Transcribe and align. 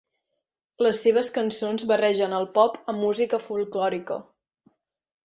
Les 0.85 1.01
seves 1.07 1.27
cançons 1.35 1.85
barregen 1.91 2.33
el 2.37 2.47
pop 2.55 2.79
amb 2.95 3.03
música 3.05 3.41
folklòrica. 3.45 4.19